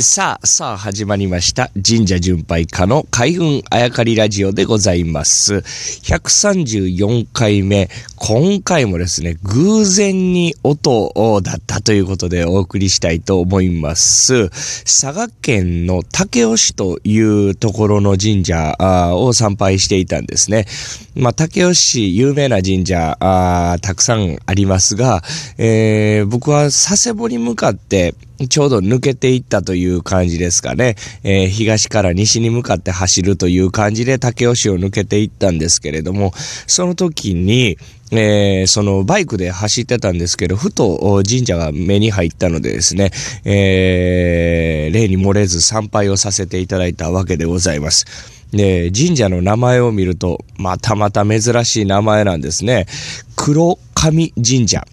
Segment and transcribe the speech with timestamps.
[0.00, 1.70] さあ、さあ、始まりました。
[1.74, 5.54] 神社巡拝家の開運あやかりラジオでございます。
[5.54, 7.88] 134回目。
[8.16, 11.12] 今回もですね、偶然に音
[11.42, 14.50] だったということでお送りしたいと思います。
[14.82, 18.74] 佐賀県の武雄市というところの神社
[19.14, 20.66] を参拝していたんですね。
[21.14, 23.16] まあ、武雄市有名な神社
[23.80, 25.22] たくさんありますが、
[25.56, 28.14] えー僕は佐世保に向かって
[28.48, 30.96] ちょうど抜けていったという感じですかね。
[31.22, 36.32] えー東から西に向かって走るという感じで武雄市を抜けていったんですけれども、
[36.66, 37.78] その時に、
[38.10, 43.10] えーそのバイクで走ってたんですけど、ふと神社が目に入ったのでですね、
[43.44, 48.06] えー例に漏れず参拝をさせていただいたわけでございます。
[48.52, 52.86] で、神社の名前を見ると、またまた珍しい名前なんですね。
[53.36, 54.86] 黒神神社。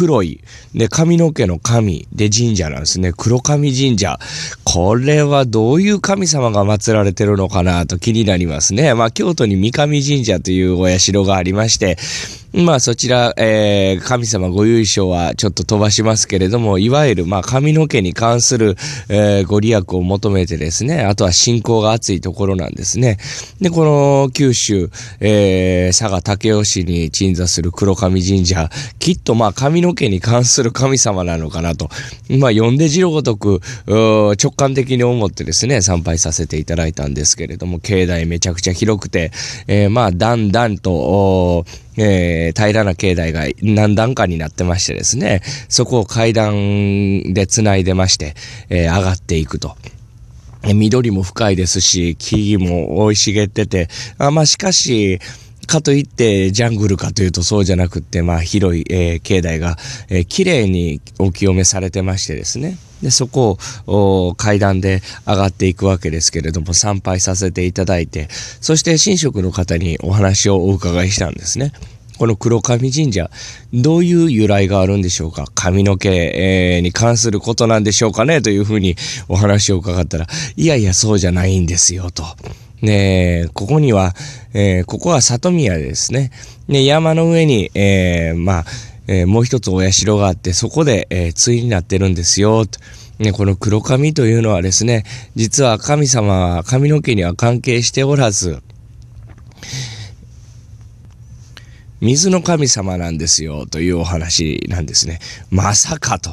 [0.00, 0.40] 黒い。
[0.74, 3.12] で、髪の毛の神で神社なんですね。
[3.14, 4.18] 黒神神社。
[4.64, 8.94] これはどういう神様が祀られてるのかなと気になりますね。
[8.94, 11.98] まあ、京都に三上神社というお社がありまして、
[12.52, 18.76] まあそちら、えー神様ご優勝はちょっと飛ばしますけれども、いわゆるまあ髪の毛に関する、
[19.08, 23.18] えーご利益を求めてですね、あとは信仰が厚いところなんですね。
[23.60, 31.88] で、この九州、えー佐賀武雄市に鎮座する黒神神社、きっとまあ髪の毛に関する神様なのかなと、
[32.28, 39.32] まあ読んで字のごとく、直感的に思ってですね、参拝させていただいたんですけれども、境内めちゃくちゃ広くて、
[39.66, 41.64] えーまあだんだんと、
[41.96, 48.34] えー平らな境内が何段かになってましてですね、そこを階段で繋いでまして、
[48.68, 49.76] えー上がっていくと。
[50.74, 55.18] 緑も深いですし、木々も生い茂ってて、あまあしかし、
[55.70, 59.76] かといってジャングルかというとそうじゃなくって、まあ広い、えー境内が、
[60.08, 62.76] えー綺麗にお清めされてましてですね。
[63.02, 68.28] で、そこを階段で上がっていくわけですけれども、参拝させていただいて、
[68.60, 71.72] そして神職の方にお話をお伺いしたんですね。
[72.18, 73.30] この黒神神社、
[73.72, 75.46] どういう由来があるんでしょうか？
[75.54, 78.42] 髪の毛、えーに関することなんでしょうかね？
[78.42, 78.96] というふうに
[79.28, 82.24] お話を伺ったら、いやいや、そうじゃないんですよ、と。
[82.82, 84.14] ねえ、ここには、
[84.54, 86.30] えーここは里宮ですね。
[86.68, 88.64] ね、山の上に、えーまあ、
[89.06, 92.78] えーもう一つお社があって、そこで、えー、対になってるんですよ、と。
[93.18, 95.04] ね、この黒髪というのはですね、
[95.36, 98.62] 実は神様は髪の毛には関係しておらず、
[102.00, 105.18] 水の神様なんですよというお話なんですね。
[105.50, 106.30] まさかと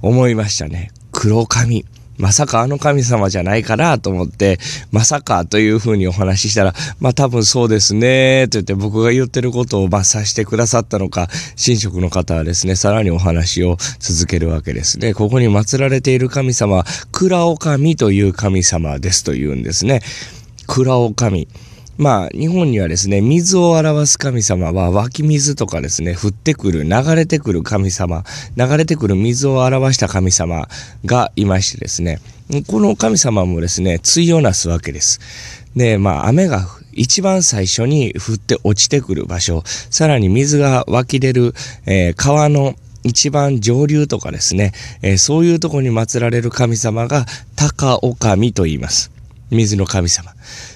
[0.00, 0.90] 思いましたね。
[1.12, 1.84] 黒髪。
[2.22, 4.60] まさかあの神様じゃないかなと思って、
[4.92, 11.28] まさかというふうにお話ししたら、まあ多分そうですね、と言って僕が言ってることをまあ察してくださったのか、
[11.62, 15.14] 神職の方はですね、さらにお話を続けるわけですね。
[15.14, 20.00] ここに祀られている神様は、倉お神という神様ですと言うんですね。
[20.68, 21.48] 倉お神。
[22.02, 28.24] まあ、日本にはですね、水を表す神様は湧き水とかですね、降ってくる、流れてくる神様、
[28.56, 30.66] 流れてくる水を表した神様
[31.04, 32.18] がいましてですね、
[32.66, 35.20] この神様もですね、対をなすわけです。
[35.76, 41.54] で、まあ、雨が一番最初に降って落ちてくる場所、さらに水が湧き出る、
[41.86, 42.74] えー川の
[43.04, 49.12] 一番上流とかですね、えーそういうとこに祀られる神様が高お神と言います。
[49.52, 50.32] 水の神様。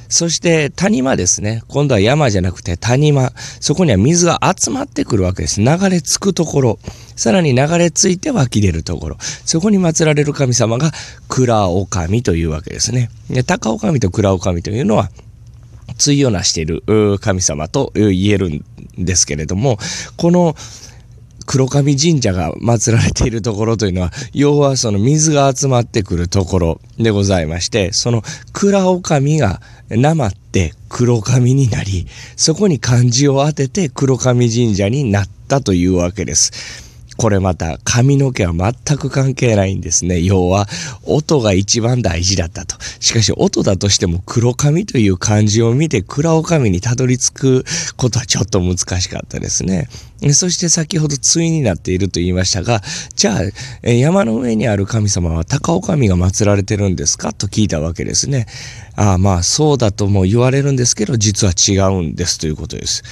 [0.09, 1.62] そして谷間ですね。
[1.69, 3.33] 今度は山じゃなくて谷間。
[3.61, 5.61] そこには水が集まってくるわけです。
[5.61, 6.78] 流れ着くところ。
[7.17, 9.17] さらに流れ着いて湧き出るところ。
[9.21, 10.93] そこに祀られる神様が
[11.28, 13.11] 蔵お神というわけですね。
[13.31, 15.11] で高お神と蔵お神というのは、
[15.99, 16.83] 対をなしている
[17.21, 18.65] 神様と言えるん
[18.99, 19.78] ですけれども、
[20.17, 20.55] この
[21.56, 28.22] 黒神神社が祀られているところというのは、要はその水が集まってくるところでございまして、その
[28.53, 32.06] 蔵お神がなまって黒神になり、
[32.37, 36.85] そこに漢字を当てて黒神神社になったというわけです。
[37.16, 40.20] これまた髪の毛は全く関係ないんですね。
[40.20, 40.67] 要は
[41.05, 42.76] 音が一番大事だったと。
[43.00, 47.64] しかし音だとしても黒髪という漢字を見て蔵お神にたどり着く
[47.96, 49.88] ことはちょっと難しかったですね。
[50.32, 52.82] そして先ほど対になっていると言いましたが、
[53.14, 53.38] じゃ
[53.85, 57.32] あ山の上にある神様は高お神が祀られてるんですか？
[57.32, 58.46] と聞いたわけですね。
[58.94, 63.02] ああまあそうだとも言われるんですけど、実は違うんですということです。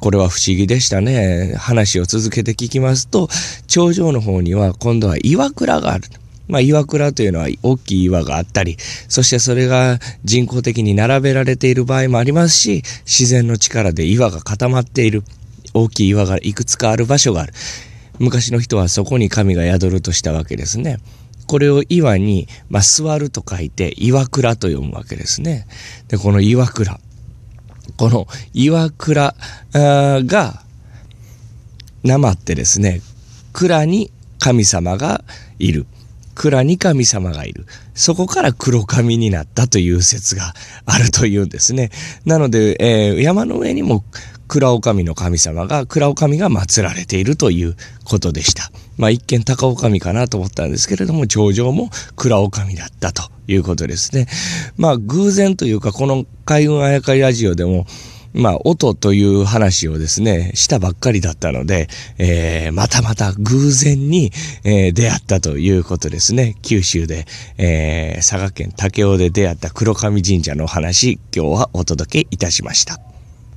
[0.00, 1.54] これは不思議でしたね。
[1.56, 3.28] 話を続けて聞きますと、
[3.66, 6.04] 頂上の方には今度は岩倉がある。
[6.48, 8.76] まあ、岩倉というのは大きい岩があったり、
[9.08, 15.24] そしてそれが人工的に並べられている場合もありますし、自然の力で岩が固まっている。
[15.74, 17.52] 大きい岩がいくつかある場所がある。
[18.18, 20.98] 昔の人はそこに神が宿るとしたわけですね。
[21.46, 25.66] これを岩に、まあ、座ると書いて、岩倉と読むわけですね。
[26.08, 26.98] で、この岩倉。
[27.96, 29.34] この岩倉
[29.72, 30.62] が、
[32.02, 33.00] 生ってですね、
[33.52, 35.24] 蔵に神様が
[35.58, 35.86] いる。
[36.34, 37.66] 蔵に神様がいる。
[37.94, 40.52] そこから黒神になったという説が
[40.84, 41.90] あるというんですね。
[42.26, 44.04] なので、えー、山の上にも
[44.46, 48.70] 蔵お神の神様が、蔵お神が祀られているということでした。
[48.96, 54.26] まあ一見高お神かなと思ったんですけれども、頂上も蔵お神だったということですね。
[54.76, 57.86] まあ偶然というか、この海運あやかりラジオでも、
[58.36, 61.88] まあ、音という話をですね、したばっかりだったので、
[62.18, 64.30] えー、またまた偶然に、
[64.62, 66.54] えー、出会ったということですね。
[66.60, 67.24] 九州で、
[67.56, 73.15] えー、佐賀県武雄で出会った黒神神社の話、今日はお届けいたしました。